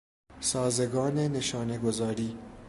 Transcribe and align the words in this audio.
سازگان 0.39 1.13
نشانه 1.17 1.77
گذاری 1.77 2.37